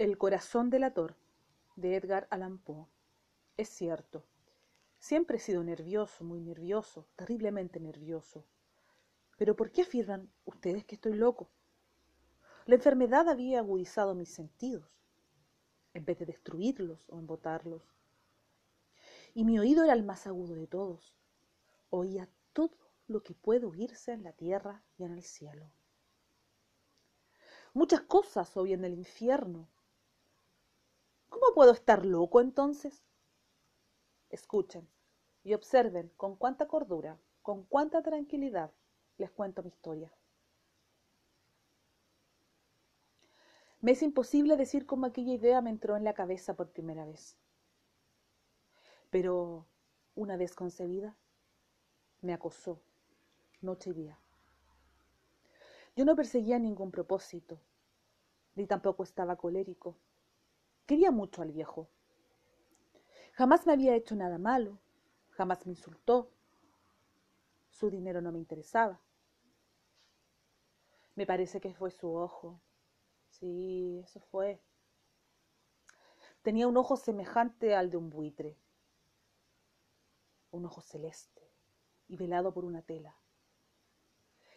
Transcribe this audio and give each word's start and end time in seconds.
El 0.00 0.16
corazón 0.16 0.70
delator 0.70 1.14
de 1.76 1.94
Edgar 1.94 2.26
Allan 2.30 2.56
Poe. 2.56 2.86
Es 3.58 3.68
cierto. 3.68 4.24
Siempre 4.98 5.36
he 5.36 5.40
sido 5.40 5.62
nervioso, 5.62 6.24
muy 6.24 6.40
nervioso, 6.40 7.06
terriblemente 7.16 7.80
nervioso. 7.80 8.46
Pero 9.36 9.56
¿por 9.56 9.70
qué 9.72 9.82
afirman 9.82 10.32
ustedes 10.46 10.86
que 10.86 10.94
estoy 10.94 11.12
loco? 11.12 11.50
La 12.64 12.76
enfermedad 12.76 13.28
había 13.28 13.58
agudizado 13.58 14.14
mis 14.14 14.32
sentidos, 14.32 14.88
en 15.92 16.06
vez 16.06 16.18
de 16.18 16.24
destruirlos 16.24 17.04
o 17.10 17.18
embotarlos. 17.18 17.82
Y 19.34 19.44
mi 19.44 19.58
oído 19.58 19.84
era 19.84 19.92
el 19.92 20.02
más 20.02 20.26
agudo 20.26 20.54
de 20.54 20.66
todos. 20.66 21.14
Oía 21.90 22.26
todo 22.54 22.78
lo 23.06 23.22
que 23.22 23.34
puede 23.34 23.66
oírse 23.66 24.12
en 24.12 24.22
la 24.22 24.32
tierra 24.32 24.82
y 24.96 25.04
en 25.04 25.12
el 25.12 25.22
cielo. 25.22 25.70
Muchas 27.74 28.00
cosas 28.00 28.56
oí 28.56 28.72
en 28.72 28.86
el 28.86 28.94
infierno, 28.94 29.68
¿Cómo 31.30 31.54
puedo 31.54 31.72
estar 31.72 32.04
loco 32.04 32.40
entonces? 32.40 33.02
Escuchen 34.28 34.86
y 35.42 35.54
observen 35.54 36.12
con 36.16 36.36
cuánta 36.36 36.68
cordura, 36.68 37.18
con 37.40 37.64
cuánta 37.64 38.02
tranquilidad 38.02 38.72
les 39.16 39.30
cuento 39.30 39.62
mi 39.62 39.68
historia. 39.68 40.12
Me 43.80 43.92
es 43.92 44.02
imposible 44.02 44.56
decir 44.58 44.84
cómo 44.84 45.06
aquella 45.06 45.32
idea 45.32 45.62
me 45.62 45.70
entró 45.70 45.96
en 45.96 46.04
la 46.04 46.12
cabeza 46.12 46.54
por 46.54 46.68
primera 46.70 47.06
vez. 47.06 47.38
Pero 49.08 49.66
una 50.14 50.36
vez 50.36 50.54
concebida, 50.54 51.16
me 52.20 52.34
acosó 52.34 52.82
noche 53.62 53.90
y 53.90 53.94
día. 53.94 54.18
Yo 55.96 56.04
no 56.04 56.14
perseguía 56.14 56.58
ningún 56.58 56.90
propósito, 56.90 57.60
ni 58.54 58.66
tampoco 58.66 59.02
estaba 59.02 59.36
colérico 59.36 59.96
Quería 60.90 61.12
mucho 61.12 61.40
al 61.40 61.52
viejo. 61.52 61.88
Jamás 63.34 63.64
me 63.64 63.72
había 63.72 63.94
hecho 63.94 64.16
nada 64.16 64.38
malo, 64.38 64.80
jamás 65.28 65.64
me 65.64 65.70
insultó. 65.70 66.32
Su 67.68 67.90
dinero 67.90 68.20
no 68.20 68.32
me 68.32 68.40
interesaba. 68.40 69.00
Me 71.14 71.26
parece 71.26 71.60
que 71.60 71.72
fue 71.74 71.92
su 71.92 72.12
ojo. 72.12 72.60
Sí, 73.28 74.00
eso 74.02 74.18
fue. 74.18 74.60
Tenía 76.42 76.66
un 76.66 76.76
ojo 76.76 76.96
semejante 76.96 77.76
al 77.76 77.88
de 77.90 77.96
un 77.96 78.10
buitre. 78.10 78.58
Un 80.50 80.64
ojo 80.64 80.80
celeste 80.80 81.48
y 82.08 82.16
velado 82.16 82.52
por 82.52 82.64
una 82.64 82.82
tela. 82.82 83.14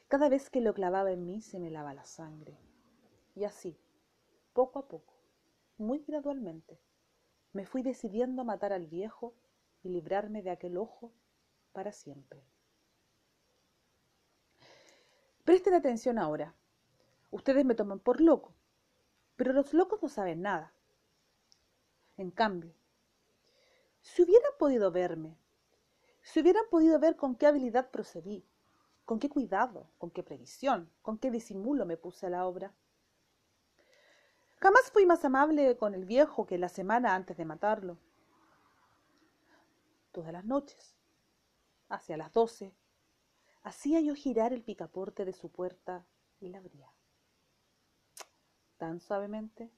Cada 0.07 0.29
vez 0.29 0.49
que 0.49 0.61
lo 0.61 0.73
clavaba 0.73 1.11
en 1.11 1.27
mí 1.27 1.41
se 1.41 1.59
me 1.59 1.69
lava 1.69 1.93
la 1.93 2.05
sangre. 2.05 2.57
Y 3.35 3.43
así, 3.43 3.77
poco 4.53 4.79
a 4.79 4.87
poco, 4.87 5.12
muy 5.83 5.99
gradualmente, 5.99 6.79
me 7.51 7.65
fui 7.65 7.83
decidiendo 7.83 8.41
a 8.41 8.45
matar 8.45 8.73
al 8.73 8.87
viejo 8.87 9.35
y 9.83 9.89
librarme 9.89 10.41
de 10.41 10.49
aquel 10.49 10.77
ojo 10.77 11.13
para 11.71 11.91
siempre. 11.91 12.43
Presten 15.43 15.73
atención 15.73 16.17
ahora. 16.17 16.55
Ustedes 17.29 17.65
me 17.65 17.75
toman 17.75 17.99
por 17.99 18.21
loco, 18.21 18.55
pero 19.35 19.53
los 19.53 19.73
locos 19.73 20.01
no 20.01 20.07
saben 20.07 20.41
nada. 20.41 20.73
En 22.15 22.31
cambio, 22.31 22.73
si 24.01 24.21
hubieran 24.21 24.51
podido 24.57 24.91
verme, 24.91 25.37
si 26.21 26.39
hubieran 26.39 26.65
podido 26.69 26.99
ver 26.99 27.15
con 27.15 27.35
qué 27.35 27.47
habilidad 27.47 27.91
procedí, 27.91 28.45
con 29.05 29.19
qué 29.19 29.29
cuidado, 29.29 29.89
con 29.97 30.11
qué 30.11 30.23
previsión, 30.23 30.89
con 31.01 31.17
qué 31.17 31.31
disimulo 31.31 31.85
me 31.85 31.97
puse 31.97 32.27
a 32.27 32.29
la 32.29 32.45
obra, 32.45 32.73
Jamás 34.63 34.89
fui 34.91 35.05
más 35.05 35.25
amable 35.25 35.75
con 35.75 35.93
el 35.93 36.05
viejo 36.05 36.45
que 36.45 36.57
la 36.57 36.69
semana 36.69 37.15
antes 37.15 37.35
de 37.35 37.43
matarlo. 37.43 37.97
Todas 40.13 40.31
las 40.31 40.45
noches, 40.45 40.95
hacia 41.89 42.15
las 42.15 42.31
doce, 42.31 42.73
hacía 43.63 43.99
yo 43.99 44.15
girar 44.15 44.53
el 44.53 44.63
picaporte 44.63 45.25
de 45.25 45.33
su 45.33 45.51
puerta 45.51 46.07
y 46.39 46.47
la 46.47 46.59
abría. 46.59 46.89
Tan 48.77 49.01
suavemente. 49.01 49.69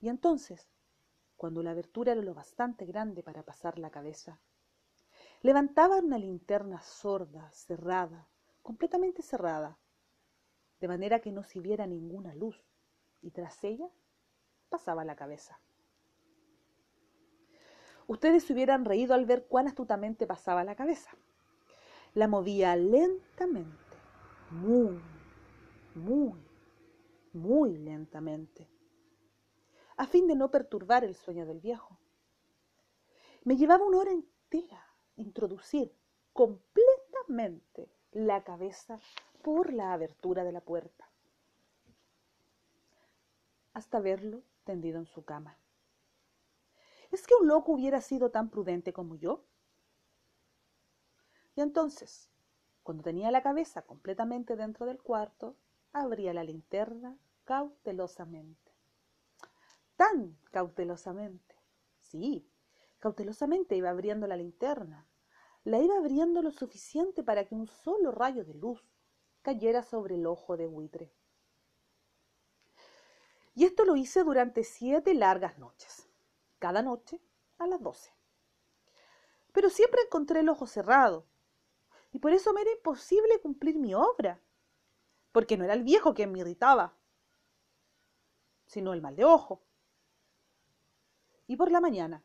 Y 0.00 0.08
entonces, 0.08 0.68
cuando 1.36 1.62
la 1.62 1.70
abertura 1.70 2.10
era 2.10 2.22
lo 2.22 2.34
bastante 2.34 2.86
grande 2.86 3.22
para 3.22 3.44
pasar 3.44 3.78
la 3.78 3.90
cabeza, 3.90 4.40
levantaba 5.40 5.98
una 5.98 6.18
linterna 6.18 6.82
sorda, 6.82 7.48
cerrada, 7.52 8.28
completamente 8.60 9.22
cerrada, 9.22 9.78
de 10.80 10.88
manera 10.88 11.20
que 11.20 11.30
no 11.30 11.44
se 11.44 11.60
viera 11.60 11.86
ninguna 11.86 12.34
luz 12.34 12.73
y 13.24 13.30
tras 13.30 13.64
ella 13.64 13.88
pasaba 14.68 15.04
la 15.04 15.16
cabeza. 15.16 15.58
Ustedes 18.06 18.44
se 18.44 18.52
hubieran 18.52 18.84
reído 18.84 19.14
al 19.14 19.24
ver 19.24 19.46
cuán 19.46 19.66
astutamente 19.66 20.26
pasaba 20.26 20.62
la 20.62 20.74
cabeza. 20.74 21.10
La 22.12 22.28
movía 22.28 22.76
lentamente, 22.76 23.96
muy, 24.50 25.00
muy, 25.94 26.38
muy 27.32 27.78
lentamente, 27.78 28.68
a 29.96 30.06
fin 30.06 30.26
de 30.28 30.36
no 30.36 30.50
perturbar 30.50 31.02
el 31.02 31.14
sueño 31.14 31.46
del 31.46 31.60
viejo. 31.60 31.98
Me 33.42 33.56
llevaba 33.56 33.86
una 33.86 33.98
hora 33.98 34.12
entera 34.12 34.84
introducir 35.16 35.96
completamente 36.32 37.90
la 38.12 38.44
cabeza 38.44 38.98
por 39.42 39.72
la 39.72 39.94
abertura 39.94 40.44
de 40.44 40.52
la 40.52 40.60
puerta 40.60 41.08
hasta 43.74 44.00
verlo 44.00 44.42
tendido 44.64 44.98
en 44.98 45.06
su 45.06 45.24
cama. 45.24 45.58
¿Es 47.10 47.26
que 47.26 47.34
un 47.34 47.46
loco 47.46 47.72
hubiera 47.72 48.00
sido 48.00 48.30
tan 48.30 48.48
prudente 48.48 48.92
como 48.92 49.16
yo? 49.16 49.44
Y 51.54 51.60
entonces, 51.60 52.30
cuando 52.82 53.02
tenía 53.02 53.30
la 53.30 53.42
cabeza 53.42 53.82
completamente 53.82 54.56
dentro 54.56 54.86
del 54.86 55.02
cuarto, 55.02 55.56
abría 55.92 56.32
la 56.34 56.44
linterna 56.44 57.18
cautelosamente. 57.44 58.72
Tan 59.96 60.36
cautelosamente. 60.50 61.54
Sí, 61.98 62.50
cautelosamente 62.98 63.76
iba 63.76 63.90
abriendo 63.90 64.26
la 64.26 64.36
linterna. 64.36 65.06
La 65.62 65.80
iba 65.80 65.96
abriendo 65.96 66.42
lo 66.42 66.50
suficiente 66.50 67.22
para 67.22 67.44
que 67.44 67.54
un 67.54 67.66
solo 67.66 68.10
rayo 68.10 68.44
de 68.44 68.54
luz 68.54 68.84
cayera 69.42 69.82
sobre 69.82 70.16
el 70.16 70.26
ojo 70.26 70.56
de 70.56 70.66
buitre. 70.66 71.12
Y 73.54 73.64
esto 73.64 73.84
lo 73.84 73.96
hice 73.96 74.24
durante 74.24 74.64
siete 74.64 75.14
largas 75.14 75.58
noches, 75.58 76.08
cada 76.58 76.82
noche 76.82 77.20
a 77.58 77.66
las 77.66 77.80
doce. 77.80 78.12
Pero 79.52 79.70
siempre 79.70 80.02
encontré 80.02 80.40
el 80.40 80.48
ojo 80.48 80.66
cerrado, 80.66 81.26
y 82.10 82.18
por 82.18 82.32
eso 82.32 82.52
me 82.52 82.62
era 82.62 82.72
imposible 82.72 83.40
cumplir 83.40 83.78
mi 83.78 83.94
obra, 83.94 84.40
porque 85.32 85.56
no 85.56 85.64
era 85.64 85.74
el 85.74 85.84
viejo 85.84 86.14
quien 86.14 86.32
me 86.32 86.40
irritaba, 86.40 86.96
sino 88.66 88.92
el 88.92 89.02
mal 89.02 89.16
de 89.16 89.24
ojo. 89.24 89.62
Y 91.46 91.56
por 91.56 91.70
la 91.70 91.80
mañana, 91.80 92.24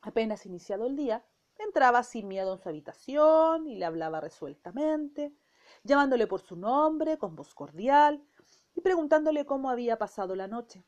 apenas 0.00 0.46
iniciado 0.46 0.86
el 0.86 0.96
día, 0.96 1.24
entraba 1.58 2.02
sin 2.02 2.28
miedo 2.28 2.52
en 2.52 2.58
su 2.58 2.68
habitación 2.68 3.66
y 3.66 3.76
le 3.76 3.84
hablaba 3.84 4.20
resueltamente, 4.20 5.34
llamándole 5.82 6.26
por 6.26 6.40
su 6.40 6.56
nombre, 6.56 7.18
con 7.18 7.34
voz 7.34 7.54
cordial, 7.54 8.24
y 8.76 8.80
preguntándole 8.82 9.44
cómo 9.46 9.70
había 9.70 9.98
pasado 9.98 10.36
la 10.36 10.46
noche. 10.46 10.84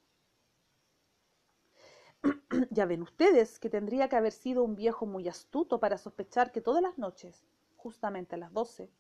ya 2.71 2.87
ven 2.87 3.03
ustedes 3.03 3.59
que 3.59 3.71
tendría 3.71 4.09
que 4.09 4.17
haber 4.17 4.33
sido 4.33 4.63
un 4.63 4.77
viejo 4.77 5.07
muy 5.07 5.27
astuto 5.27 5.81
para 5.81 5.99
sospechar 5.99 6.53
que 6.53 6.61
todas 6.61 6.83
las 6.83 6.99
noches, 6.99 7.49
justamente 7.77 8.37
a 8.37 8.39
las 8.39 8.53
doce, 8.53 8.91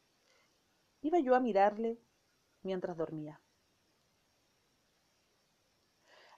iba 1.02 1.20
yo 1.20 1.34
a 1.34 1.40
mirarle 1.40 2.00
mientras 2.62 2.96
dormía. 2.96 3.40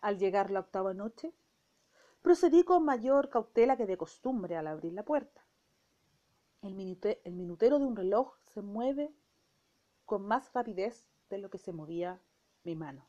Al 0.00 0.18
llegar 0.18 0.50
la 0.50 0.60
octava 0.60 0.92
noche, 0.92 1.32
procedí 2.22 2.64
con 2.64 2.84
mayor 2.84 3.28
cautela 3.28 3.76
que 3.76 3.86
de 3.86 3.96
costumbre 3.96 4.56
al 4.56 4.66
abrir 4.66 4.92
la 4.92 5.04
puerta. 5.04 5.44
El, 6.62 6.74
minutero 6.74 7.78
de 7.78 7.86
un 7.86 7.96
reloj 7.96 8.34
se 8.42 8.60
mueve 8.60 9.14
con 10.04 10.26
más 10.26 10.52
rapidez 10.52 11.08
de 11.30 11.38
lo 11.38 11.48
que 11.48 11.58
se 11.58 11.72
movía 11.72 12.20
mi 12.64 12.76
mano. 12.76 13.08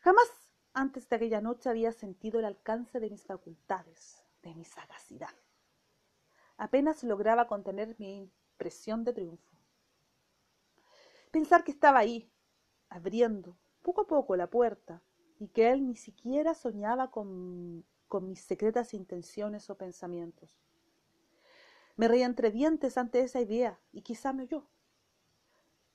Jamás 0.00 0.28
antes 0.72 1.08
de 1.08 1.16
aquella 1.16 1.40
noche 1.40 1.68
había 1.68 1.92
sentido 1.92 2.38
el 2.38 2.44
alcance 2.44 3.00
de 3.00 3.10
mis 3.10 3.24
facultades, 3.24 4.24
de 4.42 4.54
mi 4.54 4.64
sagacidad. 4.64 5.34
Apenas 6.56 7.02
lograba 7.02 7.46
contener 7.46 7.96
mi 7.98 8.18
impresión 8.18 9.04
de 9.04 9.12
triunfo. 9.12 9.56
Pensar 11.30 11.64
que 11.64 11.72
estaba 11.72 11.98
ahí, 11.98 12.30
abriendo 12.88 13.56
poco 13.82 14.02
a 14.02 14.06
poco 14.06 14.36
la 14.36 14.48
puerta, 14.48 15.02
y 15.38 15.48
que 15.48 15.70
él 15.70 15.86
ni 15.86 15.96
siquiera 15.96 16.54
soñaba 16.54 17.10
con, 17.10 17.84
con 18.08 18.28
mis 18.28 18.40
secretas 18.40 18.92
intenciones 18.92 19.70
o 19.70 19.78
pensamientos. 19.78 20.60
Me 21.96 22.08
reía 22.08 22.26
entre 22.26 22.50
dientes 22.50 22.98
ante 22.98 23.20
esa 23.20 23.40
idea 23.40 23.80
y 23.92 24.02
quizá 24.02 24.32
me 24.32 24.42
oyó 24.42 24.66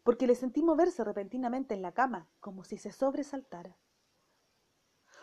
porque 0.06 0.28
le 0.28 0.36
sentí 0.36 0.62
moverse 0.62 1.04
repentinamente 1.04 1.74
en 1.74 1.82
la 1.82 1.92
cama, 1.92 2.30
como 2.40 2.64
si 2.64 2.78
se 2.78 2.92
sobresaltara. 2.92 3.76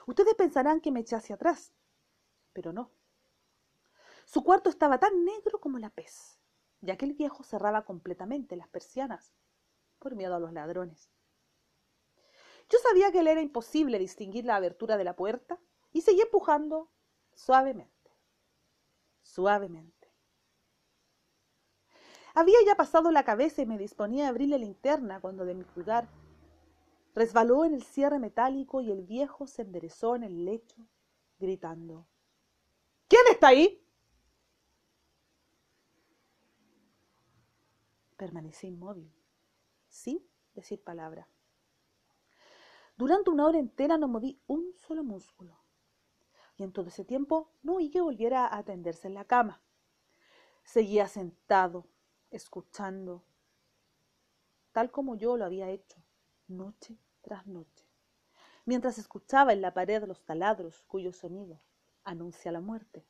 Ustedes 0.08 0.34
pensarán 0.34 0.81
que 0.81 0.90
me 0.90 0.99
eché 0.99 1.14
hacia 1.14 1.37
atrás, 1.37 1.73
pero 2.52 2.73
no. 2.73 2.90
Su 4.26 4.43
cuarto 4.43 4.70
estaba 4.70 4.99
tan 4.99 5.25
negro 5.25 5.61
como 5.61 5.79
la 5.79 5.90
pez, 5.90 6.40
ya 6.81 6.96
que 6.96 7.05
el 7.05 7.12
viejo 7.12 7.44
cerraba 7.44 7.84
completamente 7.84 8.56
las 8.56 8.67
persianas 8.67 9.32
por 10.00 10.17
miedo 10.17 10.34
a 10.34 10.40
los 10.40 10.52
ladrones. 10.52 11.12
Yo 12.69 12.81
sabía 12.81 13.12
que 13.12 13.23
le 13.23 13.31
era 13.31 13.40
imposible 13.40 14.00
distinguir 14.00 14.46
la 14.46 14.56
abertura 14.56 14.96
de 14.96 15.05
la 15.05 15.14
puerta 15.14 15.61
y 15.93 16.00
seguí 16.00 16.23
empujando 16.23 16.90
suavemente, 17.34 18.11
suavemente. 19.20 20.01
Había 22.34 22.58
ya 22.67 22.75
pasado 22.75 23.11
la 23.11 23.25
cabeza 23.25 23.62
y 23.62 23.67
me 23.67 23.79
disponía 23.79 24.26
a 24.26 24.29
abrir 24.31 24.49
la 24.49 24.58
linterna 24.58 25.20
cuando 25.20 25.44
de 25.44 25.55
mi 25.55 25.64
pulgar 25.64 26.08
resbaló 27.14 27.64
en 27.64 27.75
el 27.75 27.82
cierre 27.82 28.19
metálico 28.19 28.81
y 28.81 28.90
el 28.90 29.02
viejo 29.02 29.46
se 29.46 29.62
enderezó 29.62 30.17
en 30.17 30.25
el 30.25 30.44
lecho, 30.44 30.88
gritando. 31.38 32.06
¿Quién 33.08 33.23
está 33.31 33.49
ahí? 33.49 33.87
Permanecí 38.17 38.69
inmóvil, 38.69 39.12
sin 39.88 40.25
decir 40.55 40.82
palabra. 40.82 41.29
Durante 42.96 43.31
una 43.31 43.46
hora 43.46 43.58
entera 43.58 43.99
no 43.99 44.08
moví 44.08 44.40
un 44.46 44.73
solo 44.75 45.02
músculo. 45.02 45.58
Y 46.56 46.62
en 46.62 46.73
todo 46.73 46.88
ese 46.88 47.05
tiempo 47.05 47.50
no 47.62 47.75
oí 47.75 47.90
que 47.90 48.00
volviera 48.00 48.55
a 48.55 48.62
tenderse 48.62 49.08
en 49.08 49.14
la 49.14 49.25
cama. 49.25 49.61
Seguía 50.62 51.08
sentado, 51.08 51.88
escuchando, 52.32 53.23
tal 54.73 54.90
como 54.90 55.14
yo 55.17 55.37
lo 55.37 55.44
había 55.44 55.70
hecho, 55.70 56.02
noche 56.49 56.99
tras 57.20 57.46
noche, 57.46 57.87
mientras 58.64 58.99
escuchaba 58.99 59.52
en 59.52 59.61
la 59.61 59.75
pared 59.75 60.02
los 60.05 60.25
taladros 60.25 60.82
cuyo 60.88 61.12
sonido 61.12 61.61
anuncia 62.05 62.50
la 62.50 62.61
muerte. 62.61 63.06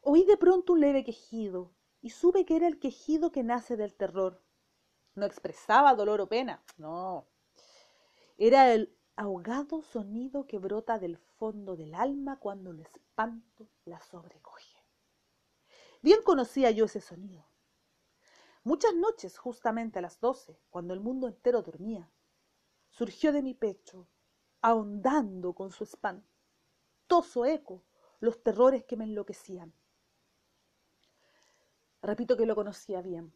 Oí 0.00 0.24
de 0.24 0.36
pronto 0.36 0.72
un 0.72 0.80
leve 0.80 1.04
quejido 1.04 1.72
y 2.00 2.10
supe 2.10 2.44
que 2.44 2.56
era 2.56 2.66
el 2.66 2.78
quejido 2.78 3.30
que 3.30 3.42
nace 3.42 3.76
del 3.76 3.94
terror. 3.94 4.42
No 5.14 5.26
expresaba 5.26 5.94
dolor 5.94 6.20
o 6.20 6.28
pena, 6.28 6.62
no. 6.76 7.26
Era 8.38 8.72
el 8.72 8.96
ahogado 9.14 9.82
sonido 9.82 10.46
que 10.46 10.58
brota 10.58 10.98
del 10.98 11.18
fondo 11.18 11.76
del 11.76 11.94
alma 11.94 12.38
cuando 12.38 12.70
el 12.70 12.80
espanto 12.80 13.68
la 13.84 14.00
sobrecoge. 14.00 14.71
Bien 16.02 16.20
conocía 16.22 16.72
yo 16.72 16.86
ese 16.86 17.00
sonido. 17.00 17.46
Muchas 18.64 18.94
noches, 18.94 19.38
justamente 19.38 20.00
a 20.00 20.02
las 20.02 20.20
doce, 20.20 20.60
cuando 20.68 20.94
el 20.94 21.00
mundo 21.00 21.28
entero 21.28 21.62
dormía, 21.62 22.10
surgió 22.90 23.32
de 23.32 23.42
mi 23.42 23.54
pecho, 23.54 24.08
ahondando 24.60 25.52
con 25.52 25.70
su 25.70 25.84
espantoso 25.84 27.46
eco 27.46 27.84
los 28.18 28.42
terrores 28.42 28.84
que 28.84 28.96
me 28.96 29.04
enloquecían. 29.04 29.72
Repito 32.02 32.36
que 32.36 32.46
lo 32.46 32.56
conocía 32.56 33.00
bien. 33.00 33.32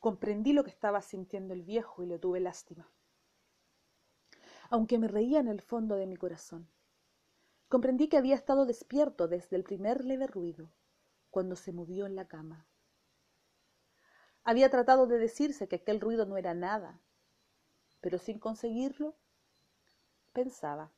Comprendí 0.00 0.52
lo 0.52 0.64
que 0.64 0.70
estaba 0.70 1.02
sintiendo 1.02 1.54
el 1.54 1.62
viejo 1.62 2.02
y 2.02 2.06
le 2.06 2.18
tuve 2.18 2.40
lástima. 2.40 2.88
Aunque 4.70 4.98
me 4.98 5.08
reía 5.08 5.38
en 5.38 5.48
el 5.48 5.60
fondo 5.60 5.94
de 5.94 6.06
mi 6.06 6.16
corazón. 6.16 6.68
Comprendí 7.68 8.08
que 8.08 8.16
había 8.16 8.34
estado 8.34 8.64
despierto 8.64 9.28
desde 9.28 9.56
el 9.56 9.62
primer 9.62 10.04
leve 10.04 10.26
ruido, 10.26 10.70
cuando 11.30 11.54
se 11.54 11.72
movió 11.72 12.06
en 12.06 12.16
la 12.16 12.26
cama. 12.26 12.66
Había 14.42 14.70
tratado 14.70 15.06
de 15.06 15.18
decirse 15.18 15.68
que 15.68 15.76
aquel 15.76 16.00
ruido 16.00 16.24
no 16.24 16.38
era 16.38 16.54
nada, 16.54 17.02
pero 18.00 18.18
sin 18.18 18.38
conseguirlo, 18.38 19.14
pensaba. 20.32 20.90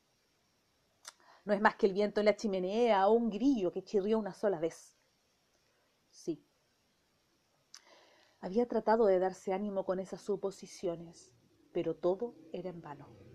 No 1.44 1.52
es 1.54 1.60
más 1.60 1.74
que 1.74 1.86
el 1.86 1.92
viento 1.92 2.20
en 2.20 2.26
la 2.26 2.36
chimenea 2.36 3.08
o 3.08 3.12
un 3.12 3.30
grillo 3.30 3.72
que 3.72 3.82
chirrió 3.82 4.18
una 4.18 4.34
sola 4.34 4.60
vez. 4.60 4.96
Sí. 6.10 6.46
Había 8.40 8.68
tratado 8.68 9.06
de 9.06 9.18
darse 9.18 9.52
ánimo 9.52 9.84
con 9.84 9.98
esas 9.98 10.22
suposiciones, 10.22 11.32
pero 11.72 11.96
todo 11.96 12.36
era 12.52 12.70
en 12.70 12.80
vano. 12.80 13.29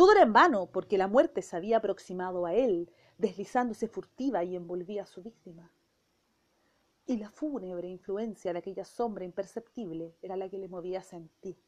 Todo 0.00 0.12
era 0.12 0.22
en 0.22 0.32
vano 0.32 0.70
porque 0.72 0.96
la 0.96 1.08
muerte 1.08 1.42
se 1.42 1.54
había 1.54 1.76
aproximado 1.76 2.46
a 2.46 2.54
él, 2.54 2.90
deslizándose 3.18 3.86
furtiva 3.86 4.42
y 4.42 4.56
envolvía 4.56 5.02
a 5.02 5.06
su 5.06 5.20
víctima. 5.22 5.70
Y 7.04 7.18
la 7.18 7.28
fúnebre 7.28 7.86
influencia 7.86 8.54
de 8.54 8.60
aquella 8.60 8.86
sombra 8.86 9.26
imperceptible 9.26 10.16
era 10.22 10.38
la 10.38 10.48
que 10.48 10.56
le 10.56 10.68
movía 10.68 11.00
a 11.00 11.02
sentir, 11.02 11.62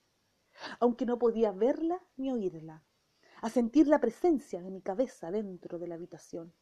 aunque 0.81 1.05
no 1.05 1.19
podía 1.19 1.52
verla 1.52 2.02
ni 2.17 2.32
oírla, 2.32 2.82
a 3.43 3.50
sentir 3.50 3.87
la 3.87 4.00
presencia 4.00 4.62
de 4.62 4.70
mi 4.70 4.81
cabeza 4.81 5.31
dentro 5.31 5.78
de 5.78 5.88
la 5.88 5.96
habitación. 5.96 6.55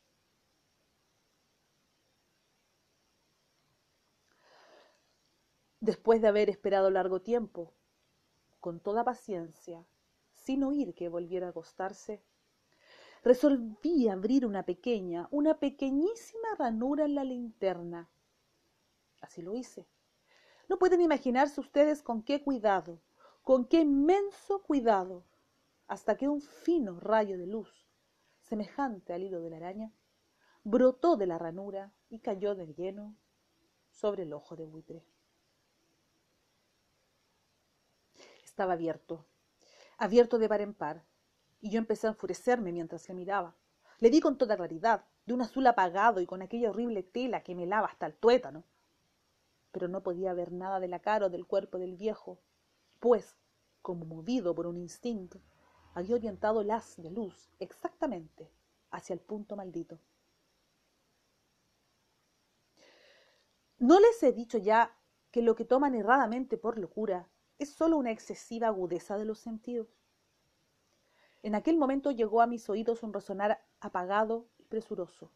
Después 5.79 6.21
de 6.21 6.27
haber 6.27 6.51
esperado 6.51 6.91
largo 6.91 7.23
tiempo, 7.23 7.73
con 8.59 8.81
toda 8.81 9.05
paciencia, 9.05 9.87
sin 10.51 10.65
oír 10.65 10.95
que 10.95 11.09
volviera 11.09 11.47
a 11.47 11.51
acostarse, 11.51 12.25
resolví 13.23 14.09
abrir 14.09 14.45
una 14.45 14.65
pequeña, 14.65 15.29
una 15.31 15.61
pequeñísima 15.61 16.49
ranura 16.59 17.05
en 17.05 17.15
la 17.15 17.23
linterna. 17.23 18.11
Así 19.21 19.43
lo 19.43 19.55
hice. 19.55 19.87
No 20.69 20.77
pueden 20.77 21.03
imaginarse 21.03 21.61
ustedes 21.61 22.03
con 22.03 22.25
qué 22.25 22.43
cuidado, 22.43 23.01
con 23.45 23.65
qué 23.65 23.83
inmenso 23.83 24.61
cuidado, 24.65 25.25
hasta 25.87 26.17
que 26.17 26.29
un 26.29 26.41
fino 26.41 26.99
rayo 26.99 27.39
de 27.39 27.47
luz, 27.47 27.87
semejante 28.41 29.13
al 29.13 29.23
hilo 29.23 29.41
de 29.41 29.51
la 29.51 29.59
araña, 29.59 29.93
brotó 30.65 31.17
de 31.17 31.29
la 31.29 31.39
ranura 31.39 31.93
y 32.09 32.19
cayó 32.19 32.57
de 32.57 32.75
lleno 32.75 33.15
sobre 33.89 34.25
el 34.25 34.33
ojo 34.33 34.57
de 34.57 34.65
buitre. 34.65 35.05
Estaba 38.43 38.73
abierto, 38.73 39.27
abierto 40.01 40.39
de 40.39 40.49
par 40.49 40.63
en 40.63 40.73
par, 40.73 41.05
y 41.61 41.71
yo 41.71 41.79
empecé 41.79 42.07
a 42.07 42.11
enfurecerme 42.11 42.73
mientras 42.73 43.07
le 43.07 43.15
miraba. 43.15 43.55
Le 43.99 44.09
vi 44.09 44.21
con 44.21 44.39
toda 44.39 44.57
claridad, 44.57 45.05
de 45.27 45.35
un 45.35 45.43
azul 45.43 45.67
apagado 45.67 46.23
y 46.23 46.27
con 46.27 46.41
aquella 46.41 46.71
horrible 46.71 47.03
tela 47.03 47.43
que 47.43 47.55
me 47.55 47.67
lava 47.67 47.89
hasta 47.89 48.07
el 48.07 48.15
tuétano. 48.15 48.65
Pero 49.71 49.89
no 49.89 50.03
podía 50.03 50.33
ver 50.33 50.53
nada 50.53 50.81
de 50.81 50.89
la 50.89 51.01
cara 51.01 51.27
o 51.27 51.31
del 51.31 51.47
cuerpo 51.47 51.79
del 51.79 51.97
viejo, 51.97 52.41
pues, 52.99 53.37
como 53.83 54.07
movido 54.07 54.55
por 54.55 54.67
un 54.67 54.79
instinto, 54.79 55.43
había 55.93 56.17
orientado 56.17 56.63
el 56.63 56.71
haz 56.71 56.97
de 56.97 57.11
luz 57.11 57.51
exactamente 57.59 58.51
hacia 58.91 59.13
el 59.13 59.21
punto 59.21 59.55
maldito. 59.55 60.01
¿No 63.79 64.01
les 64.01 64.23
he 64.23 64.33
dicho 64.33 64.57
ya 64.57 64.97
que 65.31 65.43
lo 65.43 65.55
que 65.55 65.67
toman 65.67 65.95
erradamente 65.95 66.57
por 66.57 66.79
locura 66.79 67.29
es 67.61 67.69
sólo 67.69 67.99
una 67.99 68.11
excesiva 68.11 68.69
agudeza 68.69 69.19
de 69.19 69.27
los 69.27 69.39
sentidos. 69.39 69.87
En 71.43 71.55
aquel 71.55 71.77
momento 71.77 72.11
llegó 72.11 72.41
a 72.41 72.47
mis 72.47 72.71
oídos 72.71 73.03
un 73.03 73.13
resonar 73.13 73.63
apagado 73.81 74.49
y 74.59 74.65
presuroso, 74.65 75.31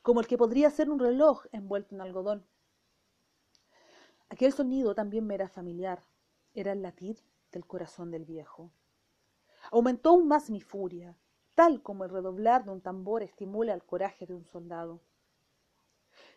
como 0.00 0.20
el 0.20 0.26
que 0.26 0.38
podría 0.38 0.70
ser 0.70 0.88
un 0.88 0.98
reloj 0.98 1.44
envuelto 1.52 1.94
en 1.94 2.00
algodón. 2.00 2.46
Aquel 4.30 4.54
sonido 4.54 4.94
también 4.94 5.26
me 5.26 5.34
era 5.34 5.50
familiar, 5.50 6.02
era 6.54 6.72
el 6.72 6.80
latir 6.80 7.18
del 7.52 7.66
corazón 7.66 8.10
del 8.10 8.24
viejo. 8.24 8.70
Aumentó 9.70 10.10
aún 10.10 10.26
más 10.26 10.48
mi 10.48 10.62
furia, 10.62 11.18
tal 11.54 11.82
como 11.82 12.04
el 12.04 12.10
redoblar 12.10 12.64
de 12.64 12.70
un 12.70 12.80
tambor 12.80 13.22
estimula 13.22 13.74
el 13.74 13.84
coraje 13.84 14.24
de 14.24 14.32
un 14.32 14.46
soldado. 14.46 15.02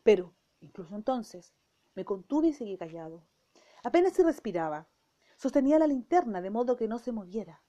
Pero, 0.04 0.34
incluso 0.60 0.94
entonces, 0.94 1.54
me 1.96 2.04
contuve 2.04 2.48
y 2.48 2.54
seguí 2.54 2.78
callado. 2.78 3.24
Apenas 3.84 4.14
se 4.14 4.24
respiraba. 4.24 4.88
Sostenía 5.36 5.78
la 5.78 5.88
linterna 5.88 6.42
de 6.42 6.50
modo 6.50 6.78
que 6.78 6.88
no 6.88 7.00
se 7.00 7.12
moviera, 7.12 7.62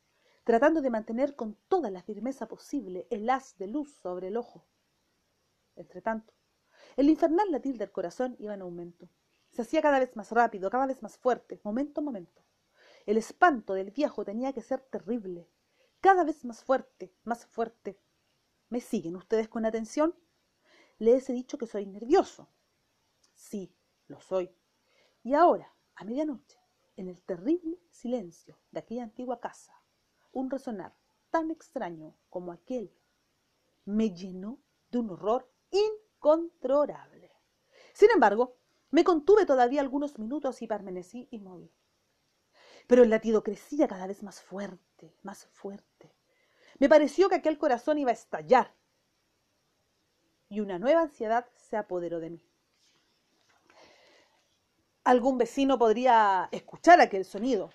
tratando 0.45 0.81
de 0.81 0.91
mantener 0.91 1.35
con 1.35 1.57
toda 1.67 1.91
la 1.91 2.03
firmeza 2.03 2.47
posible 2.47 3.09
el 3.11 3.29
haz 3.29 3.59
de 3.59 3.67
luz 3.67 3.93
sobre 3.97 4.29
el 4.29 4.37
ojo. 4.37 4.65
Entretanto, 5.75 6.33
el 6.97 7.11
infernal 7.11 7.51
latir 7.51 7.79
del 7.79 7.91
corazón 7.91 8.37
iba 8.39 8.55
en 8.55 8.63
aumento. 8.63 9.09
Se 9.51 9.63
hacía 9.63 9.83
cada 9.83 9.99
vez 9.99 10.15
más 10.15 10.31
rápido, 10.31 10.71
cada 10.71 10.87
vez 10.87 11.03
más 11.03 11.19
fuerte, 11.19 11.61
momento 11.65 12.01
a 12.01 12.05
momento. 12.05 12.45
El 13.07 13.17
espanto 13.17 13.75
del 13.75 13.91
viejo 13.91 14.25
tenía 14.25 14.53
que 14.53 14.63
ser 14.63 14.83
terrible, 14.83 15.51
cada 16.01 16.23
vez 16.23 16.45
más 16.45 16.63
fuerte, 16.63 17.13
más 17.25 17.45
fuerte. 17.45 17.99
¿Me 18.69 18.81
siguen 18.81 19.17
ustedes 19.17 19.49
con 19.49 19.67
atención? 19.67 20.15
Les 20.99 21.29
he 21.29 21.33
dicho 21.33 21.59
que 21.59 21.67
soy 21.67 21.87
nervioso. 21.87 22.49
Sí, 23.35 23.75
lo 24.07 24.21
soy. 24.21 24.55
Y 25.23 25.35
ahora, 25.35 25.74
a 25.97 26.05
medianoche, 26.05 26.59
en 26.97 27.09
el 27.09 27.23
terrible 27.23 27.81
silencio 27.91 28.61
de 28.71 28.81
aquella 28.81 29.05
antigua 29.05 29.41
casa, 29.41 29.75
un 30.33 30.51
resonar 30.51 30.95
tan 31.31 31.51
extraño 31.51 32.17
como 32.29 32.53
aquel 32.53 32.93
me 33.85 34.15
llenó 34.15 34.61
de 34.91 34.99
un 34.99 35.11
horror 35.11 35.51
incontrolable. 35.71 37.33
Sin 37.93 38.11
embargo, 38.11 38.57
me 38.91 39.05
contuve 39.05 39.47
todavía 39.47 39.81
algunos 39.81 40.19
minutos 40.19 40.63
y 40.63 40.67
permanecí 40.67 41.29
inmóvil. 41.31 41.73
Pero 42.87 43.03
el 43.03 43.11
latido 43.11 43.43
crecía 43.43 43.89
cada 43.89 44.07
vez 44.07 44.23
más 44.23 44.41
fuerte, 44.41 45.17
más 45.23 45.47
fuerte. 45.47 46.15
Me 46.79 46.89
pareció 46.89 47.29
que 47.29 47.37
aquel 47.37 47.59
corazón 47.59 47.99
iba 47.99 48.11
a 48.11 48.15
estallar. 48.15 48.75
Y 50.49 50.61
una 50.61 50.79
nueva 50.79 51.03
ansiedad 51.03 51.49
se 51.57 51.77
apoderó 51.77 52.21
de 52.21 52.31
mí. 52.31 52.54
Algún 55.05 55.37
vecino 55.37 55.79
podría 55.79 56.49
escuchar 56.51 56.99
aquel 56.99 57.27
sonido. 57.27 57.69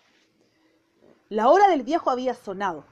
La 1.29 1.49
hora 1.49 1.67
del 1.67 1.83
viejo 1.83 2.09
había 2.09 2.33
sonado. 2.33 2.85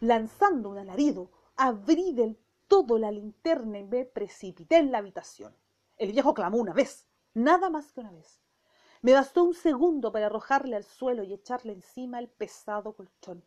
Lanzando 0.00 0.70
un 0.70 0.78
alarido, 0.78 1.30
abrí 1.56 2.12
del 2.14 2.36
todo 2.66 2.98
la 2.98 3.12
linterna 3.12 3.78
y 3.78 3.84
me 3.84 4.04
precipité 4.04 4.78
en 4.78 4.90
la 4.90 4.98
habitación. 4.98 5.56
El 5.98 6.10
viejo 6.10 6.34
clamó 6.34 6.58
una 6.58 6.72
vez, 6.72 7.06
nada 7.32 7.70
más 7.70 7.92
que 7.92 8.00
una 8.00 8.10
vez. 8.10 8.40
Me 9.02 9.12
bastó 9.12 9.44
un 9.44 9.54
segundo 9.54 10.10
para 10.10 10.26
arrojarle 10.26 10.74
al 10.74 10.82
suelo 10.82 11.22
y 11.22 11.32
echarle 11.32 11.74
encima 11.74 12.18
el 12.18 12.28
pesado 12.28 12.96
colchón. 12.96 13.44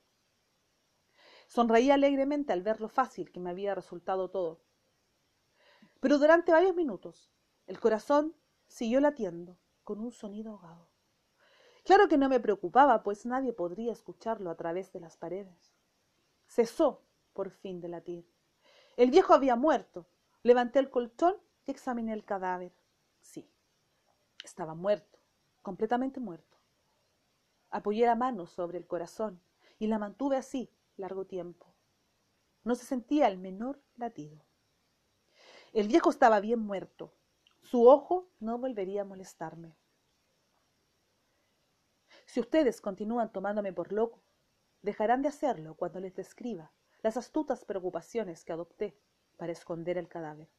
Sonreí 1.48 1.92
alegremente 1.92 2.54
al 2.54 2.62
ver 2.62 2.80
lo 2.80 2.88
fácil 2.88 3.30
que 3.30 3.42
me 3.42 3.50
había 3.50 3.76
resultado 3.76 4.30
todo. 4.30 4.62
Pero 6.00 6.18
durante 6.18 6.54
varios 6.54 6.78
minutos 6.78 7.30
el 7.68 7.78
corazón 7.78 8.34
siguió 8.68 9.02
latiendo 9.02 9.58
con 9.84 10.00
un 10.00 10.12
sonido 10.12 10.52
ahogado. 10.52 10.88
Claro 11.84 12.08
que 12.08 12.18
no 12.18 12.30
me 12.30 12.40
preocupaba, 12.40 13.04
pues 13.04 13.26
nadie 13.26 13.54
podría 13.54 13.92
escucharlo 13.92 14.52
a 14.52 14.56
través 14.56 14.92
de 14.94 15.00
las 15.00 15.18
paredes. 15.18 15.74
Cesó 16.48 17.04
por 17.34 17.50
fin 17.50 17.82
de 17.82 17.88
latir. 17.88 18.30
El 18.98 19.10
viejo 19.10 19.34
había 19.34 19.56
muerto. 19.56 20.08
Levanté 20.44 20.80
el 20.80 20.90
colchón 20.90 21.36
y 21.66 21.72
examiné 21.72 22.14
el 22.14 22.26
cadáver. 22.26 22.74
Sí, 23.22 23.50
estaba 24.44 24.76
muerto, 24.76 25.20
completamente 25.62 26.20
muerto. 26.20 26.58
Apoyé 27.70 28.06
la 28.06 28.16
mano 28.16 28.48
sobre 28.48 28.78
el 28.78 28.86
corazón 28.86 29.42
y 29.80 29.88
la 29.88 29.98
mantuve 29.98 30.38
así 30.38 30.70
largo 30.98 31.26
tiempo. 31.26 31.74
No 32.64 32.76
se 32.76 32.86
sentía 32.86 33.28
el 33.28 33.38
menor 33.38 33.82
latido. 33.96 34.44
El 35.74 35.88
viejo 35.88 36.10
estaba 36.10 36.40
bien 36.42 36.60
muerto. 36.60 37.14
Su 37.62 37.88
ojo 37.88 38.28
no 38.40 38.58
volvería 38.58 39.02
a 39.02 39.06
molestarme. 39.06 39.76
Si 42.26 42.40
ustedes 42.40 42.82
continúan 42.82 43.32
tomándome 43.32 43.74
por 43.74 43.92
loco, 43.92 44.22
dejarán 44.82 45.22
de 45.22 45.30
hacerlo 45.30 45.76
cuando 45.76 46.00
les 46.00 46.16
describa 46.16 46.72
las 47.02 47.18
astutas 47.18 47.66
preocupaciones 47.66 48.44
que 48.44 48.54
adopté 48.54 48.98
para 49.38 49.52
esconder 49.52 49.98
el 49.98 50.08
cadáver. 50.08 50.50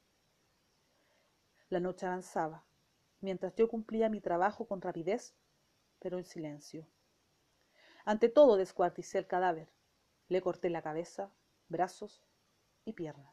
La 1.69 1.81
noche 1.81 2.07
avanzaba, 2.07 2.65
mientras 3.21 3.55
yo 3.55 3.69
cumplía 3.69 4.09
mi 4.09 4.21
trabajo 4.21 4.67
con 4.67 4.81
rapidez, 4.81 5.35
pero 5.99 6.19
en 6.19 6.25
silencio. 6.25 6.87
Ante 8.05 8.29
todo 8.29 8.57
descuarticé 8.57 9.19
el 9.19 9.27
cadáver, 9.27 9.73
le 10.29 10.43
corté 10.43 10.69
la 10.69 10.83
cabeza, 10.83 11.33
brazos 11.69 12.27
y 12.85 12.93
piernas. 12.93 13.32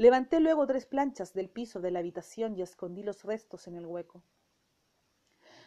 Levanté 0.00 0.40
luego 0.40 0.66
tres 0.66 0.86
planchas 0.86 1.34
del 1.34 1.50
piso 1.50 1.78
de 1.82 1.90
la 1.90 1.98
habitación 1.98 2.56
y 2.56 2.62
escondí 2.62 3.02
los 3.02 3.22
restos 3.22 3.68
en 3.68 3.76
el 3.76 3.84
hueco. 3.84 4.22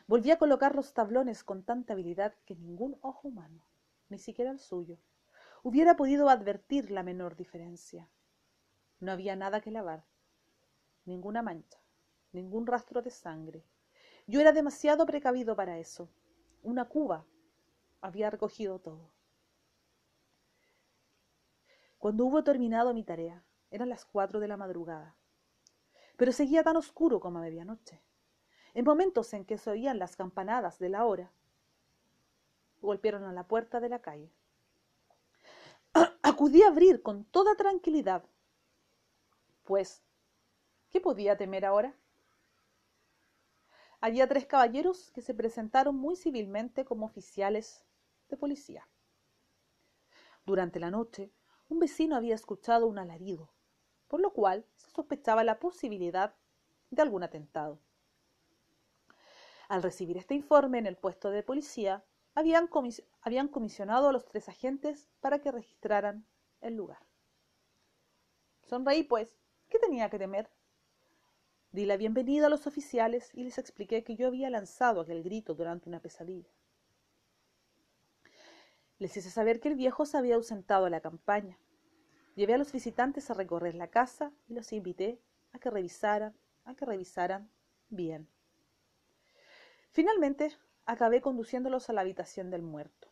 Volví 0.07 0.31
a 0.31 0.39
colocar 0.39 0.73
los 0.73 0.91
tablones 0.91 1.43
con 1.43 1.61
tanta 1.61 1.93
habilidad 1.93 2.33
que 2.43 2.55
ningún 2.55 2.97
ojo 3.01 3.27
humano, 3.27 3.63
ni 4.09 4.17
siquiera 4.17 4.49
el 4.49 4.57
suyo, 4.57 4.97
hubiera 5.61 5.95
podido 5.95 6.29
advertir 6.29 6.89
la 6.89 7.03
menor 7.03 7.35
diferencia. 7.35 8.09
No 8.99 9.11
había 9.11 9.35
nada 9.35 9.61
que 9.61 9.69
lavar, 9.69 10.03
ninguna 11.05 11.43
mancha, 11.43 11.77
ningún 12.31 12.65
rastro 12.65 13.03
de 13.03 13.11
sangre. 13.11 13.63
Yo 14.25 14.41
era 14.41 14.51
demasiado 14.51 15.05
precavido 15.05 15.55
para 15.55 15.77
eso. 15.77 16.09
Una 16.63 16.85
cuba 16.85 17.23
había 18.01 18.31
recogido 18.31 18.79
todo. 18.79 19.11
Cuando 21.99 22.25
hubo 22.25 22.43
terminado 22.43 22.95
mi 22.95 23.03
tarea, 23.03 23.43
eran 23.73 23.89
las 23.89 24.05
cuatro 24.05 24.39
de 24.39 24.47
la 24.47 24.55
madrugada, 24.55 25.15
pero 26.15 26.31
seguía 26.31 26.63
tan 26.63 26.77
oscuro 26.77 27.19
como 27.19 27.39
a 27.39 27.41
medianoche. 27.41 28.01
En 28.73 28.85
momentos 28.85 29.33
en 29.33 29.43
que 29.45 29.57
se 29.57 29.69
oían 29.69 29.99
las 29.99 30.15
campanadas 30.15 30.79
de 30.79 30.89
la 30.89 31.05
hora, 31.05 31.31
golpearon 32.81 33.25
a 33.25 33.33
la 33.33 33.47
puerta 33.47 33.81
de 33.81 33.89
la 33.89 34.01
calle. 34.01 34.31
Acudí 36.23 36.63
a 36.63 36.69
abrir 36.69 37.01
con 37.01 37.25
toda 37.25 37.55
tranquilidad, 37.55 38.23
pues, 39.63 40.01
¿qué 40.89 41.01
podía 41.01 41.35
temer 41.35 41.65
ahora? 41.65 41.93
Había 43.99 44.27
tres 44.27 44.45
caballeros 44.45 45.11
que 45.11 45.21
se 45.21 45.33
presentaron 45.33 45.95
muy 45.95 46.15
civilmente 46.15 46.85
como 46.85 47.05
oficiales 47.05 47.85
policía. 48.37 48.87
Durante 50.45 50.79
la 50.79 50.91
noche, 50.91 51.31
un 51.69 51.79
vecino 51.79 52.15
había 52.15 52.35
escuchado 52.35 52.87
un 52.87 52.97
alarido, 52.97 53.52
por 54.13 54.21
lo 54.21 54.31
cual 54.31 54.63
se 54.75 54.91
sospechaba 54.91 55.43
la 55.43 55.57
posibilidad 55.57 56.35
de 56.91 57.01
algún 57.01 57.23
atentado. 57.23 57.79
Al 59.67 59.81
recibir 59.81 60.17
este 60.17 60.35
informe 60.35 60.77
en 60.77 60.85
el 60.85 60.97
puesto 60.97 61.31
de 61.31 61.41
policía, 61.41 62.05
habían, 62.35 62.69
habían 63.21 63.47
comisionado 63.47 64.09
a 64.09 64.11
los 64.11 64.25
tres 64.25 64.49
agentes 64.49 65.09
para 65.19 65.39
que 65.39 65.51
registraran 65.51 66.27
el 66.61 66.75
lugar. 66.75 66.99
Sonreí, 68.61 69.01
pues, 69.01 69.35
¿qué 69.67 69.79
tenía 69.79 70.11
que 70.11 70.19
temer? 70.19 70.47
Di 71.71 71.87
la 71.87 71.97
bienvenida 71.97 72.45
a 72.45 72.49
los 72.49 72.67
oficiales 72.67 73.31
y 73.33 73.43
les 73.43 73.57
expliqué 73.57 74.03
que 74.03 74.15
yo 74.15 74.27
había 74.27 74.51
lanzado 74.51 75.01
aquel 75.01 75.23
grito 75.23 75.55
durante 75.55 75.89
una 75.89 76.01
pesadilla. 76.01 76.51
Les 78.99 79.17
hice 79.17 79.31
saber 79.31 79.59
que 79.59 79.69
el 79.69 79.75
viejo 79.75 80.05
se 80.05 80.19
había 80.19 80.35
ausentado 80.35 80.85
a 80.85 80.91
la 80.91 81.01
campaña. 81.01 81.57
Llevé 82.35 82.53
a 82.53 82.57
los 82.57 82.71
visitantes 82.71 83.29
a 83.29 83.33
recorrer 83.33 83.75
la 83.75 83.89
casa 83.89 84.31
y 84.47 84.53
los 84.53 84.73
invité 84.73 85.19
a 85.51 85.59
que 85.59 85.69
revisaran, 85.69 86.35
a 86.65 86.75
que 86.75 86.85
revisaran 86.85 87.49
bien. 87.89 88.27
Finalmente, 89.91 90.55
acabé 90.85 91.21
conduciéndolos 91.21 91.89
a 91.89 91.93
la 91.93 92.01
habitación 92.01 92.49
del 92.49 92.63
muerto. 92.63 93.11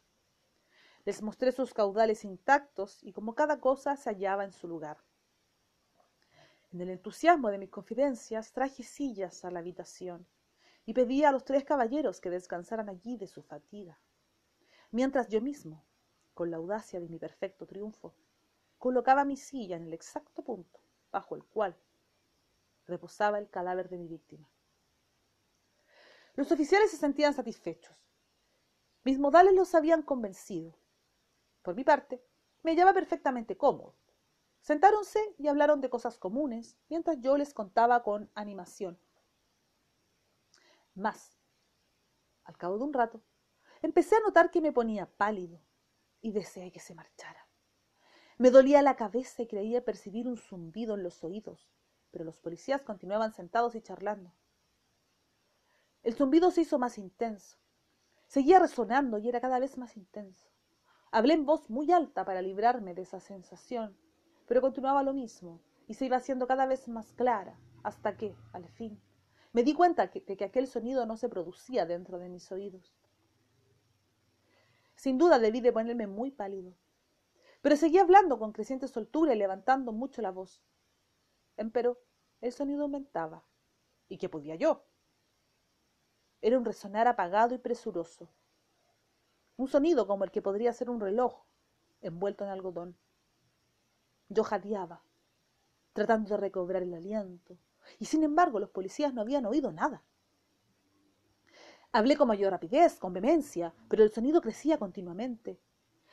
Les 1.05 1.21
mostré 1.21 1.51
sus 1.51 1.73
caudales 1.73 2.25
intactos 2.25 3.03
y 3.03 3.11
como 3.13 3.35
cada 3.35 3.59
cosa 3.59 3.95
se 3.95 4.09
hallaba 4.09 4.43
en 4.43 4.51
su 4.51 4.67
lugar. 4.67 4.97
En 6.71 6.81
el 6.81 6.89
entusiasmo 6.89 7.49
de 7.49 7.57
mis 7.57 7.69
confidencias 7.69 8.53
traje 8.53 8.83
sillas 8.83 9.45
a 9.45 9.51
la 9.51 9.59
habitación 9.59 10.25
y 10.85 10.93
pedí 10.93 11.23
a 11.23 11.31
los 11.31 11.43
tres 11.43 11.63
caballeros 11.63 12.21
que 12.21 12.29
descansaran 12.29 12.89
allí 12.89 13.17
de 13.17 13.27
su 13.27 13.43
fatiga 13.43 13.99
mientras 14.91 15.29
yo 15.29 15.41
mismo, 15.41 15.85
con 16.33 16.51
la 16.51 16.57
audacia 16.57 16.99
de 16.99 17.07
mi 17.07 17.17
perfecto 17.17 17.65
triunfo, 17.65 18.13
colocaba 18.81 19.23
mi 19.23 19.37
silla 19.37 19.77
en 19.77 19.85
el 19.85 19.93
exacto 19.93 20.41
punto 20.43 20.81
bajo 21.11 21.35
el 21.35 21.45
cual 21.45 21.77
reposaba 22.87 23.39
el 23.39 23.49
cadáver 23.49 23.87
de 23.87 23.97
mi 23.97 24.09
víctima. 24.09 24.49
Los 26.33 26.51
oficiales 26.51 26.91
se 26.91 26.97
sentían 26.97 27.33
satisfechos. 27.33 27.95
Mis 29.05 29.19
modales 29.19 29.53
los 29.53 29.75
habían 29.75 30.01
convencido. 30.01 30.77
Por 31.61 31.75
mi 31.75 31.85
parte, 31.85 32.21
me 32.63 32.71
hallaba 32.71 32.93
perfectamente 32.93 33.55
cómodo. 33.55 33.95
Sentáronse 34.61 35.35
y 35.37 35.47
hablaron 35.47 35.79
de 35.79 35.89
cosas 35.89 36.17
comunes, 36.17 36.75
mientras 36.89 37.21
yo 37.21 37.37
les 37.37 37.53
contaba 37.53 38.03
con 38.03 38.29
animación. 38.35 38.99
Más, 40.95 41.37
al 42.43 42.57
cabo 42.57 42.77
de 42.77 42.83
un 42.83 42.93
rato, 42.93 43.21
Empecé 43.83 44.15
a 44.15 44.19
notar 44.19 44.51
que 44.51 44.61
me 44.61 44.71
ponía 44.71 45.07
pálido 45.07 45.59
y 46.21 46.31
deseé 46.31 46.71
que 46.71 46.79
se 46.79 46.93
marchara. 46.93 47.40
Me 48.41 48.49
dolía 48.49 48.81
la 48.81 48.95
cabeza 48.95 49.43
y 49.43 49.45
creía 49.45 49.85
percibir 49.85 50.27
un 50.27 50.35
zumbido 50.35 50.95
en 50.95 51.03
los 51.03 51.23
oídos, 51.23 51.69
pero 52.09 52.25
los 52.25 52.39
policías 52.39 52.81
continuaban 52.81 53.33
sentados 53.33 53.75
y 53.75 53.81
charlando. 53.81 54.33
El 56.01 56.15
zumbido 56.15 56.49
se 56.49 56.61
hizo 56.61 56.79
más 56.79 56.97
intenso. 56.97 57.57
Seguía 58.25 58.57
resonando 58.57 59.19
y 59.19 59.29
era 59.29 59.41
cada 59.41 59.59
vez 59.59 59.77
más 59.77 59.95
intenso. 59.95 60.49
Hablé 61.11 61.35
en 61.35 61.45
voz 61.45 61.69
muy 61.69 61.91
alta 61.91 62.25
para 62.25 62.41
librarme 62.41 62.95
de 62.95 63.03
esa 63.03 63.19
sensación, 63.19 63.95
pero 64.47 64.59
continuaba 64.59 65.03
lo 65.03 65.13
mismo 65.13 65.61
y 65.87 65.93
se 65.93 66.05
iba 66.05 66.17
haciendo 66.17 66.47
cada 66.47 66.65
vez 66.65 66.87
más 66.87 67.13
clara 67.13 67.59
hasta 67.83 68.17
que, 68.17 68.35
al 68.53 68.67
fin, 68.69 68.99
me 69.53 69.61
di 69.61 69.75
cuenta 69.75 70.07
de 70.07 70.35
que 70.35 70.43
aquel 70.43 70.65
sonido 70.65 71.05
no 71.05 71.15
se 71.15 71.29
producía 71.29 71.85
dentro 71.85 72.17
de 72.17 72.29
mis 72.29 72.51
oídos. 72.51 72.91
Sin 74.95 75.19
duda 75.19 75.37
debí 75.37 75.61
de 75.61 75.71
ponerme 75.71 76.07
muy 76.07 76.31
pálido. 76.31 76.73
Pero 77.61 77.75
seguía 77.75 78.01
hablando 78.01 78.39
con 78.39 78.51
creciente 78.51 78.87
soltura 78.87 79.33
y 79.33 79.37
levantando 79.37 79.91
mucho 79.91 80.21
la 80.21 80.31
voz. 80.31 80.63
Empero 81.57 81.99
el 82.41 82.51
sonido 82.51 82.83
aumentaba. 82.83 83.45
¿Y 84.09 84.17
qué 84.17 84.29
podía 84.29 84.55
yo? 84.55 84.83
Era 86.41 86.57
un 86.57 86.65
resonar 86.65 87.07
apagado 87.07 87.53
y 87.53 87.59
presuroso. 87.59 88.29
Un 89.57 89.67
sonido 89.67 90.07
como 90.07 90.23
el 90.23 90.31
que 90.31 90.41
podría 90.41 90.73
ser 90.73 90.89
un 90.89 90.99
reloj 90.99 91.43
envuelto 92.01 92.43
en 92.43 92.49
algodón. 92.49 92.97
Yo 94.27 94.43
jadeaba, 94.43 95.03
tratando 95.93 96.31
de 96.31 96.37
recobrar 96.37 96.81
el 96.81 96.93
aliento, 96.93 97.57
y 97.99 98.05
sin 98.05 98.23
embargo 98.23 98.59
los 98.59 98.71
policías 98.71 99.13
no 99.13 99.21
habían 99.21 99.45
oído 99.45 99.71
nada. 99.71 100.03
Hablé 101.91 102.15
con 102.15 102.27
mayor 102.27 102.51
rapidez, 102.51 102.97
con 102.97 103.13
vehemencia, 103.13 103.73
pero 103.89 104.03
el 104.03 104.11
sonido 104.11 104.41
crecía 104.41 104.77
continuamente. 104.79 105.59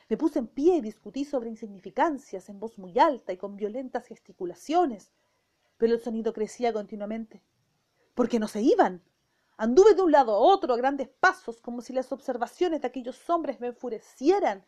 Me 0.09 0.17
puse 0.17 0.39
en 0.39 0.47
pie 0.47 0.77
y 0.77 0.81
discutí 0.81 1.23
sobre 1.23 1.49
insignificancias 1.49 2.49
en 2.49 2.59
voz 2.59 2.79
muy 2.79 2.97
alta 2.97 3.31
y 3.31 3.37
con 3.37 3.55
violentas 3.55 4.07
gesticulaciones, 4.07 5.11
pero 5.77 5.93
el 5.93 6.01
sonido 6.01 6.33
crecía 6.33 6.73
continuamente. 6.73 7.43
Porque 8.15 8.39
no 8.39 8.47
se 8.47 8.61
iban. 8.61 9.03
Anduve 9.55 9.93
de 9.93 10.01
un 10.01 10.11
lado 10.11 10.33
a 10.33 10.39
otro 10.39 10.73
a 10.73 10.77
grandes 10.77 11.09
pasos, 11.09 11.61
como 11.61 11.81
si 11.81 11.93
las 11.93 12.11
observaciones 12.11 12.81
de 12.81 12.87
aquellos 12.87 13.29
hombres 13.29 13.59
me 13.59 13.67
enfurecieran. 13.67 14.65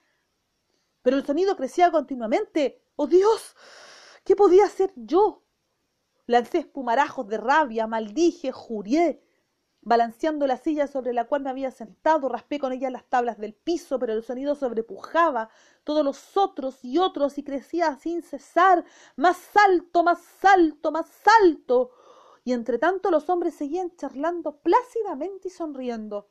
Pero 1.01 1.17
el 1.17 1.25
sonido 1.25 1.57
crecía 1.57 1.91
continuamente. 1.91 2.83
¡Oh 2.95 3.07
Dios! 3.07 3.55
¿Qué 4.24 4.36
podía 4.36 4.65
hacer 4.65 4.93
yo? 4.95 5.43
Lancé 6.27 6.60
espumarajos 6.60 7.27
de 7.27 7.38
rabia, 7.38 7.88
maldije, 7.88 8.51
juré. 8.51 9.24
Balanceando 9.83 10.45
la 10.45 10.57
silla 10.57 10.85
sobre 10.85 11.11
la 11.11 11.25
cual 11.25 11.41
me 11.41 11.50
había 11.50 11.71
sentado, 11.71 12.29
raspé 12.29 12.59
con 12.59 12.71
ella 12.71 12.91
las 12.91 13.03
tablas 13.05 13.39
del 13.39 13.55
piso, 13.55 13.97
pero 13.97 14.13
el 14.13 14.23
sonido 14.23 14.53
sobrepujaba 14.53 15.50
todos 15.83 16.05
los 16.05 16.38
otros 16.38 16.85
y 16.85 17.00
otros 17.00 17.39
y 17.39 17.43
crecía 17.43 17.97
sin 17.97 18.21
cesar, 18.21 18.85
más 19.15 19.39
alto, 19.55 20.03
más 20.03 20.21
alto, 20.45 20.91
más 20.91 21.09
alto. 21.41 21.89
Y 22.43 22.53
entre 22.53 22.77
tanto 22.77 23.09
los 23.09 23.27
hombres 23.29 23.55
seguían 23.55 23.95
charlando 23.95 24.59
plácidamente 24.59 25.47
y 25.47 25.51
sonriendo. 25.51 26.29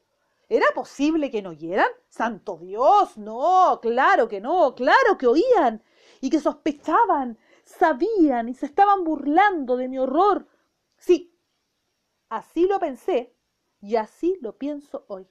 ¿Era 0.48 0.66
posible 0.72 1.32
que 1.32 1.42
no 1.42 1.50
oyeran? 1.50 1.90
¡Santo 2.08 2.56
Dios! 2.56 3.18
No, 3.18 3.80
claro 3.82 4.28
que 4.28 4.40
no, 4.40 4.76
claro 4.76 5.18
que 5.18 5.26
oían 5.26 5.82
y 6.20 6.30
que 6.30 6.38
sospechaban, 6.38 7.36
sabían 7.64 8.48
y 8.48 8.54
se 8.54 8.66
estaban 8.66 9.02
burlando 9.02 9.76
de 9.76 9.88
mi 9.88 9.98
horror. 9.98 10.46
Sí, 10.96 11.36
así 12.28 12.66
lo 12.66 12.78
pensé 12.78 13.34
y 13.80 13.96
así 13.96 14.38
lo 14.40 14.56
pienso 14.58 15.04
hoy. 15.08 15.26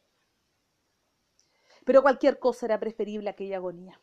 Pero 1.86 2.02
cualquier 2.02 2.40
cosa 2.40 2.66
era 2.66 2.80
preferible 2.80 3.30
a 3.30 3.32
aquella 3.34 3.58
agonía. 3.58 4.00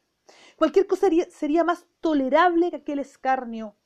Cualquier 0.56 0.86
cosa 0.86 1.08
sería, 1.30 1.64
más 1.64 1.86
tolerable 2.00 2.70
que 2.70 2.76
aquel 2.76 2.98
escarnio. 2.98 3.76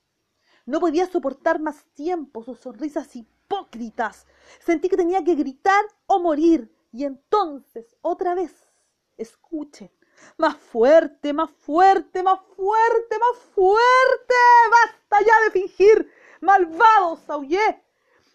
No 0.67 0.81
podía 0.81 1.07
soportar 1.07 1.61
más 1.61 1.85
tiempo 1.95 2.43
sus 2.43 2.59
sonrisas 2.61 3.15
hipócritas. 3.17 4.27
Sentí 4.61 4.89
que 4.89 4.97
tenía 4.97 5.25
que 5.25 5.35
gritar 5.35 5.85
o 6.07 6.21
morir. 6.21 6.73
Y 6.93 7.05
entonces, 7.05 7.97
otra 8.03 8.35
vez, 8.35 8.71
escuchen, 9.17 9.91
más 10.37 10.57
fuerte, 10.57 11.33
más 11.33 11.51
fuerte, 11.51 12.23
más 12.23 12.41
fuerte, 12.57 13.19
más 13.19 13.39
fuerte. 13.55 14.35
Basta 14.71 15.27
ya 15.27 15.45
de 15.45 15.51
fingir. 15.51 16.11
Malvados, 16.41 17.29
aullé. 17.29 17.83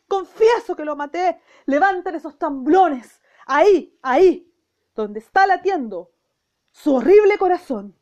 Confieso 0.08 0.76
que 0.76 0.86
lo 0.86 0.96
maté. 0.96 1.40
Levanten 1.66 2.16
esos 2.16 2.38
tamblones. 2.38 3.22
Ahí, 3.48 3.98
ahí, 4.02 4.52
donde 4.96 5.20
está 5.20 5.46
latiendo 5.48 6.12
su 6.72 6.96
horrible 6.96 7.38
corazón. 7.38 7.98